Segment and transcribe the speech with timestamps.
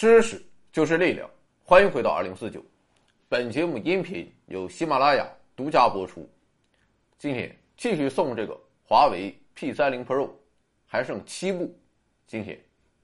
[0.00, 0.42] 知识
[0.72, 1.28] 就是力量，
[1.62, 2.64] 欢迎回到二零四九。
[3.28, 6.26] 本节目音频由喜马拉雅独家播出。
[7.18, 10.30] 今天继续送这个华为 P 三零 Pro，
[10.86, 11.78] 还剩七部，
[12.26, 12.58] 今天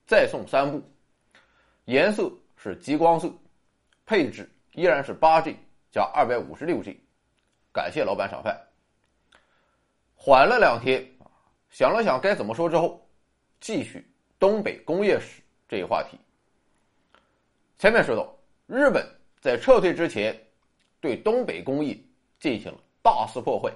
[0.07, 0.83] 再送三部，
[1.85, 3.31] 颜色是极光色，
[4.07, 5.55] 配置依然是八 G
[5.93, 6.99] 加二百五十六 G。
[7.75, 8.59] 感谢老板赏饭。
[10.15, 11.07] 缓了两天，
[11.69, 13.07] 想了想该怎么说之后，
[13.61, 14.03] 继续
[14.39, 16.19] 东北工业史这一话题。
[17.79, 18.35] 前面说到，
[18.67, 19.07] 日本
[19.39, 20.35] 在撤退之前，
[20.99, 21.95] 对东北工业
[22.41, 23.71] 进行了大肆破坏。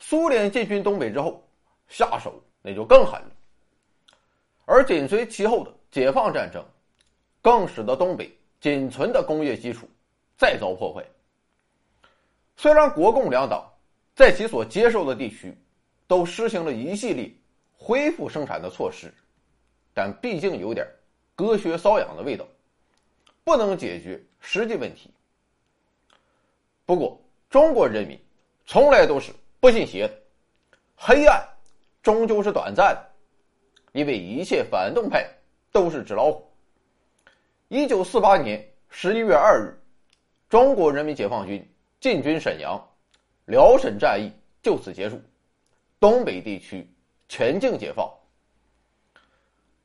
[0.00, 1.40] 苏联进军东北之后，
[1.86, 3.30] 下手那就更狠了。
[4.64, 6.64] 而紧随其后的解放战争，
[7.40, 9.88] 更使得东北仅存的工业基础
[10.36, 11.04] 再遭破坏。
[12.56, 13.64] 虽然国共两党
[14.12, 15.56] 在其所接受的地区
[16.08, 17.32] 都实行了一系列
[17.76, 19.12] 恢复生产的措施，
[19.94, 20.84] 但毕竟有点
[21.36, 22.44] 隔靴搔痒的味道，
[23.44, 25.10] 不能解决实际问题。
[26.84, 28.18] 不过，中国人民
[28.66, 30.14] 从来都是不信邪的，
[30.96, 31.42] 黑暗
[32.02, 33.12] 终究是短暂的，
[33.92, 35.28] 因为一切反动派
[35.70, 36.46] 都是纸老虎。
[37.68, 39.78] 一九四八年十一月二日，
[40.48, 41.66] 中国人民解放军。
[42.00, 42.84] 进军沈阳，
[43.44, 45.22] 辽沈战役就此结束，
[46.00, 46.84] 东北地区
[47.28, 48.12] 全境解放。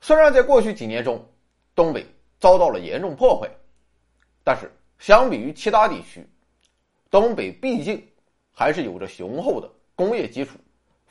[0.02, 1.23] 虽然在过去几年中，
[1.75, 2.03] 东北
[2.39, 3.49] 遭到了严重破坏，
[4.43, 6.25] 但是相比于其他地区，
[7.09, 8.05] 东北毕竟
[8.52, 10.58] 还是有着雄厚的工业基础、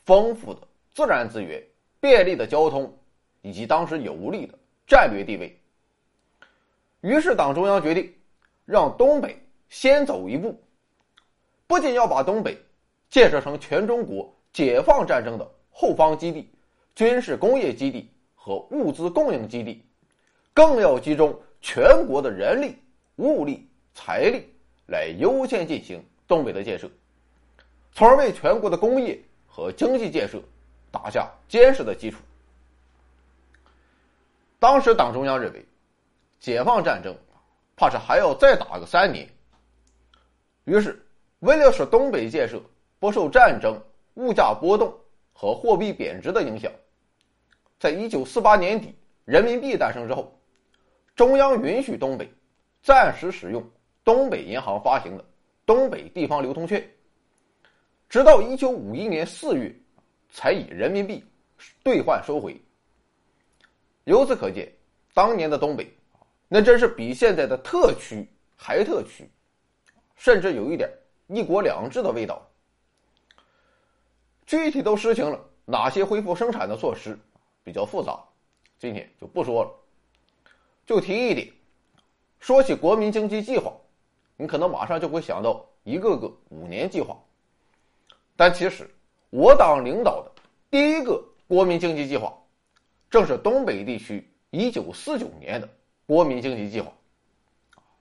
[0.05, 0.61] 丰富的
[0.93, 1.63] 自然资源、
[1.99, 2.97] 便利的交通
[3.41, 5.59] 以及当时有利的战略地位。
[7.01, 8.13] 于是，党中央决定
[8.65, 9.37] 让东北
[9.69, 10.59] 先走一步。
[11.67, 12.57] 不仅要把东北
[13.09, 16.49] 建设成全中国解放战争的后方基地、
[16.95, 19.85] 军事工业基地和物资供应基地，
[20.57, 22.75] 更要集中全国的人力、
[23.17, 24.51] 物力、财力
[24.87, 26.89] 来优先进行东北的建设，
[27.93, 30.41] 从而为全国的工业和经济建设
[30.89, 32.17] 打下坚实的基础。
[34.57, 35.63] 当时党中央认为，
[36.39, 37.15] 解放战争
[37.75, 39.29] 怕是还要再打个三年，
[40.63, 40.99] 于是。
[41.41, 42.59] 为了使东北建设
[42.97, 43.79] 不受战争、
[44.15, 44.91] 物价波动
[45.33, 46.71] 和货币贬值的影响，
[47.79, 50.35] 在一九四八年底人民币诞生之后，
[51.17, 52.31] 中央允许东北
[52.83, 53.67] 暂时使用
[54.03, 55.25] 东北银行发行的
[55.65, 56.87] 东北地方流通券，
[58.07, 59.75] 直到一九五一年四月
[60.29, 61.25] 才以人民币
[61.83, 62.55] 兑换收回。
[64.03, 64.71] 由此可见，
[65.15, 65.91] 当年的东北
[66.47, 69.27] 那真是比现在的特区还特区，
[70.15, 70.87] 甚至有一点。
[71.25, 72.41] 一国两制的味道，
[74.45, 77.19] 具体都实行了哪些恢复生产的措施，
[77.65, 78.23] 比较复杂，
[78.79, 79.86] 今天就不说了。
[80.87, 81.47] 就提一点，
[82.39, 83.71] 说起国民经济计划，
[84.35, 87.15] 你可能马上就会想到一个个五年计划，
[88.35, 88.89] 但其实
[89.29, 90.31] 我党领导的
[90.71, 92.35] 第一个国民经济计划，
[93.07, 95.69] 正是东北地区一九四九年的
[96.07, 96.91] 国民经济计划。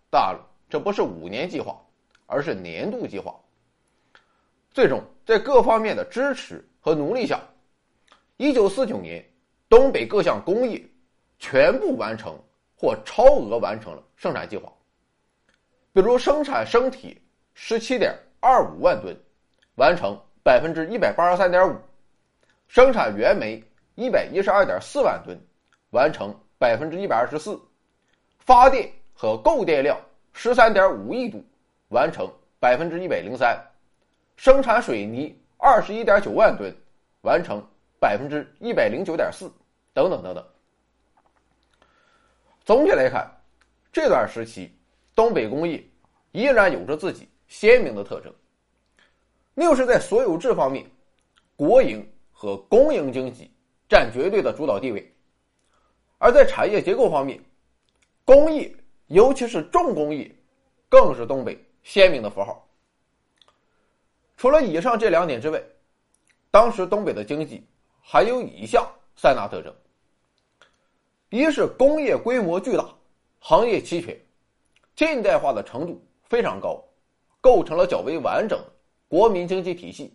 [0.08, 1.78] 当然了，这不是五年计划。
[2.28, 3.32] 而是年度计划。
[4.72, 7.41] 最终，在各方面的支持和努力下，
[8.36, 9.24] 一九四九年，
[9.68, 10.84] 东北各项工业
[11.38, 12.36] 全部完成
[12.76, 14.72] 或超额完成了生产计划。
[15.92, 17.16] 比如，生产生铁
[17.54, 19.16] 十七点二五万吨，
[19.76, 21.75] 完成百分之一百八十三点五；
[22.69, 23.62] 生产原煤
[23.94, 25.36] 一百一十二点四万吨，
[25.91, 27.59] 完成百分之一百二十四；
[28.38, 29.98] 发电和购电量
[30.32, 31.42] 十三点五亿度。
[31.91, 32.28] 完成
[32.59, 33.56] 百分之一百零三，
[34.36, 36.75] 生产水泥二十一点九万吨，
[37.20, 37.65] 完成
[38.00, 39.48] 百分之一百零九点四，
[39.95, 40.45] 等等等等。
[42.66, 43.30] 总体来看，
[43.92, 44.77] 这段时期
[45.15, 45.80] 东北工业
[46.33, 48.34] 依然有着自己鲜明的特征。
[49.54, 50.84] 六是在所有制方面，
[51.54, 53.48] 国营和公营经济
[53.89, 55.01] 占绝对的主导地位；
[56.18, 57.41] 而在产业结构方面，
[58.24, 58.74] 工业
[59.07, 60.28] 尤其是重工业，
[60.89, 61.57] 更是东北。
[61.84, 62.68] 鲜明的符号。
[64.36, 65.63] 除了以上这两点之外，
[66.51, 67.65] 当时东北的经济
[68.03, 68.84] 还有以下
[69.15, 69.72] 三大特征：
[71.31, 72.89] 一是工业规模巨大，
[73.41, 74.17] 行业齐全，
[74.95, 76.83] 近代化的程度非常高，
[77.41, 78.67] 构成了较为完整的
[79.09, 80.13] 国民经济体系。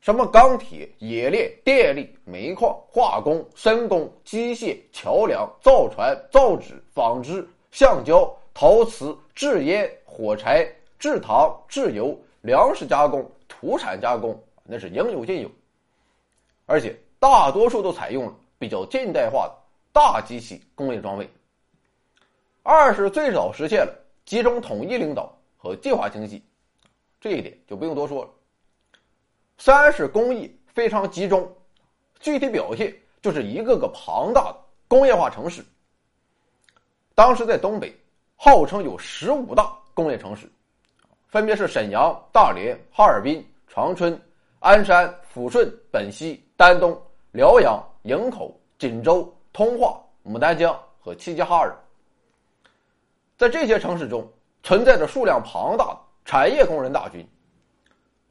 [0.00, 8.30] 什么钢铁、冶炼、电力、煤矿、化工、深工、机械、桥梁、造船、造纸、纺织、橡胶。
[8.56, 10.64] 陶瓷、制烟、火柴、
[10.96, 15.50] 制糖、制油、粮食加工、土产加工，那是应有尽有。
[16.64, 19.54] 而且大多数都采用了比较近代化的
[19.94, 21.30] 大机器工业装备。
[22.64, 23.94] 二是最早实现了
[24.24, 26.42] 集中统一领导和计划经济，
[27.20, 28.30] 这一点就不用多说了。
[29.56, 31.48] 三是工艺非常集中，
[32.18, 32.92] 具体表现
[33.22, 34.58] 就是一个个庞大的
[34.88, 35.64] 工业化城市。
[37.14, 37.96] 当时在东北，
[38.34, 40.50] 号称有十五大工业城市，
[41.28, 44.20] 分别是沈阳、大连、哈尔滨、长春、
[44.58, 47.00] 鞍山、抚顺、本溪、丹东、
[47.30, 51.74] 辽阳、营口、锦州、通化、牡丹江和齐齐哈尔。
[53.38, 54.28] 在这些城市中，
[54.64, 57.26] 存在着数量庞大的产业工人大军，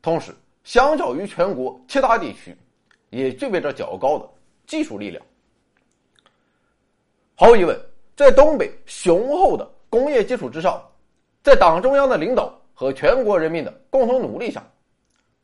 [0.01, 0.35] 同时，
[0.65, 2.55] 相较于全国其他地区，
[3.09, 4.29] 也具备着较高的
[4.67, 5.25] 技术力量。
[7.35, 7.79] 毫无疑问。
[8.15, 10.79] 在东北雄厚的工业基础之上，
[11.41, 14.63] 在党中央的领导和全国人民的共同努力下，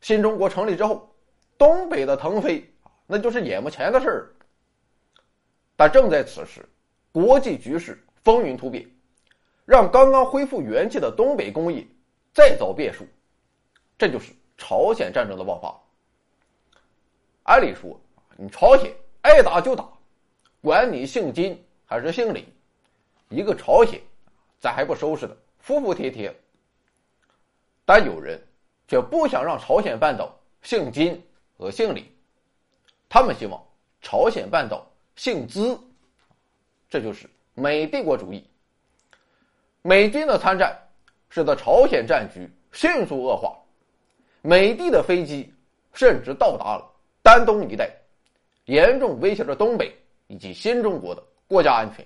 [0.00, 1.12] 新中国成立之后，
[1.58, 2.64] 东北的腾飞
[3.08, 4.30] 那就是眼目前的事儿。
[5.80, 6.68] 但正在此时，
[7.10, 8.86] 国际局势风云突变，
[9.64, 11.86] 让刚刚恢复元气的东北工业
[12.34, 13.06] 再遭变数，
[13.96, 15.80] 这就是朝鲜战争的爆发。
[17.44, 17.98] 按理说，
[18.36, 18.92] 你朝鲜
[19.22, 19.88] 爱打就打，
[20.60, 22.52] 管你姓金还是姓李。
[23.30, 23.98] 一个朝鲜，
[24.58, 26.30] 咱还不收拾的服服帖帖。
[27.86, 28.38] 但有人
[28.86, 32.14] 却不想让朝鲜半岛姓金和姓李，
[33.08, 33.58] 他们希望
[34.02, 34.86] 朝鲜半岛
[35.20, 35.78] 姓资，
[36.88, 38.42] 这就是美帝国主义。
[39.82, 40.74] 美军的参战
[41.28, 43.54] 使得朝鲜战局迅速恶化，
[44.40, 45.52] 美帝的飞机
[45.92, 46.90] 甚至到达了
[47.20, 47.94] 丹东一带，
[48.64, 49.94] 严重威胁着东北
[50.26, 52.02] 以及新中国的国家安全。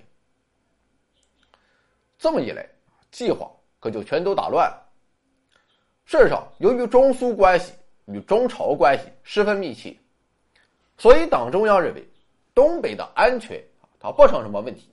[2.19, 2.67] 这么一来，
[3.11, 4.85] 计划可就全都打乱了。
[6.03, 7.71] 事实上，由于中苏关系
[8.07, 9.95] 与中朝关系十分密切，
[10.97, 12.05] 所以党中央认为
[12.55, 13.61] 东北的安全
[13.99, 14.89] 它不成什么问题，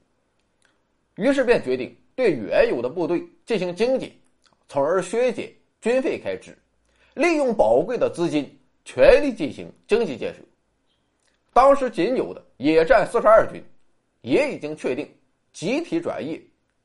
[1.15, 4.13] 于是便决定对原有的部队进行精简，
[4.69, 5.51] 从而削减
[5.81, 6.55] 军费开支，
[7.15, 10.41] 利用宝贵的资金全力进行经济建设。
[11.53, 13.63] 当时仅有的野战四十二军，
[14.23, 15.09] 也已经确定
[15.53, 16.41] 集体转业。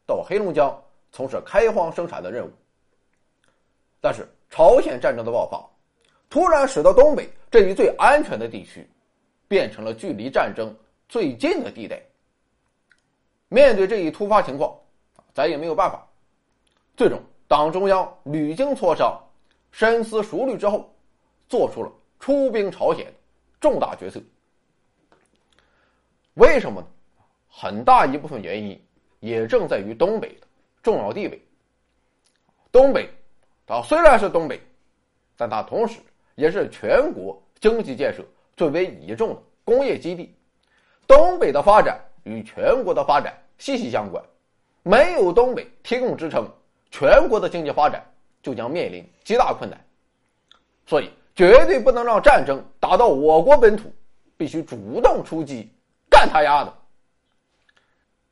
[0.05, 0.73] 到黑龙江
[1.11, 2.51] 从事开荒生产的任务，
[3.99, 5.69] 但是朝鲜战争的爆发，
[6.29, 8.87] 突然使得东北这一最安全的地区，
[9.47, 10.75] 变成了距离战争
[11.07, 12.01] 最近的地带。
[13.49, 14.75] 面对这一突发情况，
[15.33, 16.07] 咱也没有办法。
[16.95, 19.19] 最终，党中央屡经磋商，
[19.71, 20.93] 深思熟虑之后，
[21.47, 23.05] 做出了出兵朝鲜
[23.59, 24.21] 重大决策。
[26.33, 26.87] 为什么呢？
[27.47, 28.79] 很大一部分原因。
[29.19, 30.45] 也正在于东北的
[30.83, 31.41] 重要地位。
[32.71, 33.09] 东北，
[33.65, 34.61] 它虽然是东北，
[35.35, 35.99] 但它同时
[36.35, 38.23] 也是全国经济建设
[38.57, 40.35] 最为倚重工业基地。
[41.07, 44.21] 东北的发展与全国的发展息息相关，
[44.83, 46.45] 没有东北提供支撑，
[46.91, 48.03] 全国的经济发展
[48.41, 49.79] 就将面临极大困难。
[50.85, 53.93] 所以，绝对不能让战争打到我国本土，
[54.35, 55.69] 必须主动出击，
[56.09, 56.73] 干他丫的！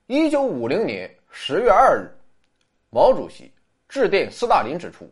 [0.08, 2.12] 一九五零年十月二日，
[2.90, 3.52] 毛主席
[3.88, 5.10] 致电斯大林指出：“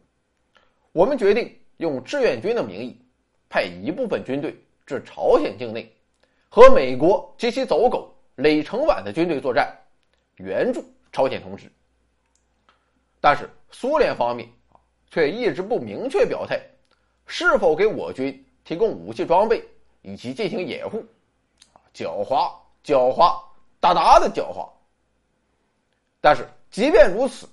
[0.92, 3.00] 我们决定用志愿军的名义，
[3.50, 5.92] 派一部分军队至朝鲜境内，
[6.50, 9.74] 和美国及其走狗李承晚的军队作战，
[10.36, 11.72] 援助朝鲜同志。”
[13.22, 14.50] 但是苏联方面
[15.10, 16.62] 却一直不明确表态，
[17.26, 19.64] 是否给我军提供武器装备
[20.02, 21.06] 以及进行掩护。
[21.94, 22.52] 狡猾，
[22.84, 23.40] 狡猾，
[23.80, 24.68] 大大的狡猾。
[26.20, 27.48] 但是，即便如此，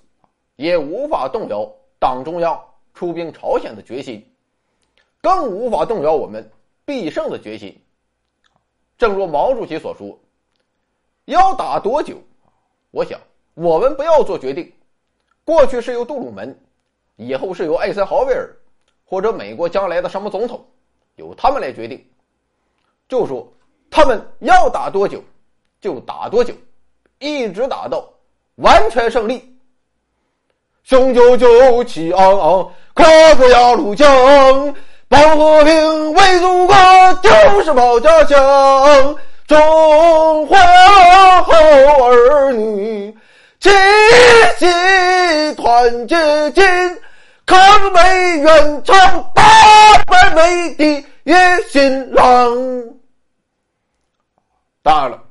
[0.55, 1.69] 也无法动摇
[1.99, 2.59] 党中央
[2.93, 4.25] 出兵朝鲜的决心，
[5.21, 6.49] 更无法动摇我们
[6.91, 7.81] 必胜的决心。
[8.97, 10.19] 正如毛主席所说
[11.23, 12.17] ：“要打多久？
[12.91, 13.17] 我想
[13.53, 14.69] 我们不要做决定。
[15.45, 16.53] 过去是由杜鲁门，
[17.15, 18.53] 以后是由艾森豪威尔，
[19.05, 20.65] 或者美国将来的什么总统，
[21.15, 22.05] 由他们来决定。
[23.07, 23.49] 就说
[23.89, 25.23] 他们要打多久，
[25.79, 26.53] 就打多久，
[27.19, 28.05] 一直打到。”
[28.55, 29.57] 完全胜利，
[30.83, 34.75] 雄赳赳，气昂昂，跨过鸭绿江，
[35.11, 36.73] 保和平，为祖国，
[37.21, 37.29] 就
[37.63, 39.17] 是保家乡。
[39.45, 40.57] 中华
[41.43, 43.13] 好儿女，
[43.59, 43.69] 齐
[44.57, 46.15] 心团结
[46.51, 46.63] 紧，
[47.45, 47.99] 抗美
[48.39, 48.93] 援朝，
[49.35, 49.43] 打
[50.05, 52.55] 败美帝野心狼。
[54.81, 55.21] 当然了，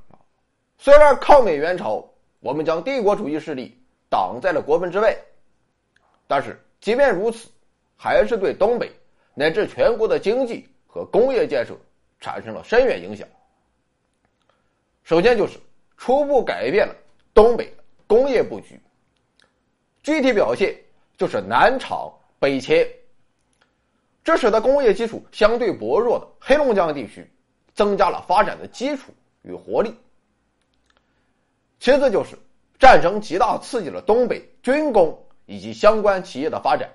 [0.76, 2.06] 虽然抗美援朝。
[2.40, 3.78] 我们将帝国主义势力
[4.10, 5.16] 挡在了国门之外，
[6.26, 7.48] 但是即便如此，
[7.96, 8.90] 还是对东北
[9.40, 11.74] 乃至全国的经济和工业建设
[12.20, 13.26] 产生了深远影响。
[15.02, 15.58] 首先就是
[15.96, 16.94] 初步改变了
[17.32, 17.74] 东北
[18.06, 18.78] 工业布局。
[20.02, 20.78] 具体表现
[21.16, 22.86] 就是南厂北迁，
[24.22, 27.26] 这使得工业基础相对薄弱的黑龙江地区
[27.72, 29.94] 增加了发展的基础与活力。
[31.78, 32.36] 其次就是
[32.78, 36.90] 战争极大刺激了东北军工以及相关企业的发展，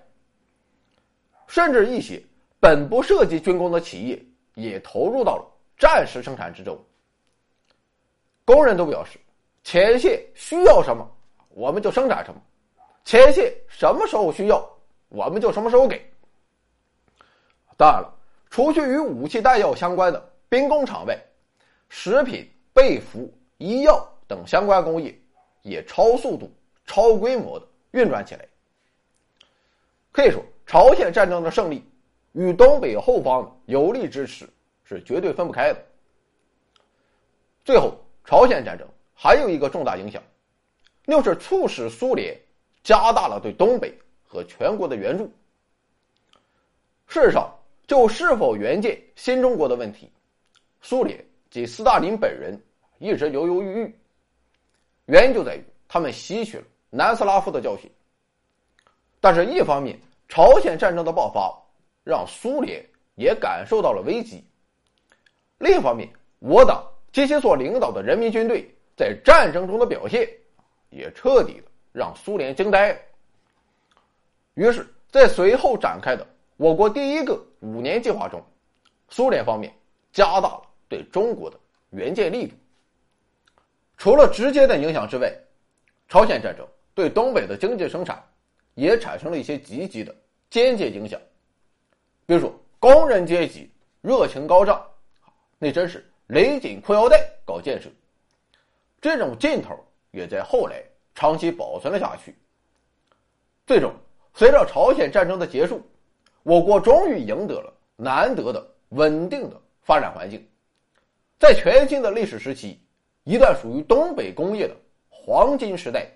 [1.47, 2.21] 甚至一些
[2.65, 4.19] 本不涉及军工的企业
[4.55, 5.45] 也投入到了
[5.77, 6.75] 战时生产之中。
[8.43, 9.19] 工人都表示，
[9.63, 11.07] 前线需要什么，
[11.49, 12.41] 我们就生产什么；
[13.03, 14.67] 前线什么时候需要，
[15.09, 16.03] 我们就什么时候给。
[17.77, 18.11] 当然了，
[18.49, 21.15] 除去与武器弹药相关的兵工厂外，
[21.89, 25.15] 食品、被服、医药等相关工业
[25.61, 26.51] 也超速度、
[26.87, 28.43] 超规模的运转起来。
[30.11, 31.87] 可以说，朝鲜战争的胜利
[32.35, 34.47] 与东北后方的有力支持
[34.83, 35.83] 是绝对分不开的。
[37.63, 37.99] 最后。
[38.27, 40.19] 朝鲜战争还有一个重大影响，
[41.05, 42.35] 就是促使苏联
[42.81, 45.31] 加大了对东北和全国的援助。
[47.05, 47.47] 事实上，
[47.85, 50.11] 就是否援建新中国的问题，
[50.81, 52.59] 苏联及斯大林本人
[52.97, 53.95] 一直犹犹豫豫。
[55.05, 57.87] 原因就在于他们吸取了南斯拉夫的教训。
[59.21, 61.55] 但是，一方面，朝鲜战争的爆发
[62.05, 62.81] 让苏联
[63.15, 64.41] 也感受到了危机；
[65.57, 66.09] 另一方面，
[66.39, 66.81] 我党。
[67.11, 70.29] 及其所领导的人民军队在战争中的表现，
[70.89, 72.99] 也彻底的让苏联惊呆了。
[74.55, 78.43] 于是，在随后展开的我国第一个五年计划中，
[79.07, 79.73] 苏联方面
[80.11, 81.57] 加大了对中国的
[81.91, 82.53] 援建力度。
[83.95, 85.33] 除了直接的影响之外，
[86.09, 88.21] 朝鲜战争对东北的经济生产
[88.73, 90.13] 也产生了一些积极的
[90.49, 91.17] 间接影响。
[92.25, 94.85] 比如说，工人阶级热情高涨，
[95.57, 96.05] 那真是。
[96.27, 97.87] 勒紧裤腰带搞建设，
[98.99, 99.77] 这种劲头
[100.09, 102.35] 也在后来长期保存了下去。
[103.67, 103.93] 最终，
[104.33, 105.87] 随着朝鲜战争的结束，
[106.41, 110.43] 我国终于赢得了难得的稳定的发展环境，
[111.37, 112.81] 在全新的历史时期，
[113.23, 114.75] 一段属于东北工业的
[115.07, 116.09] 黄金时代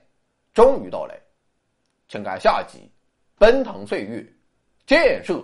[0.55, 1.15] 终于到来。
[2.07, 2.79] 请看下集
[3.37, 4.25] 《奔腾岁月，
[4.87, 5.43] 建设